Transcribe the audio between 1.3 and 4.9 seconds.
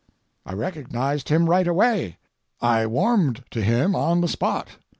right away. I warmed to him on the spot.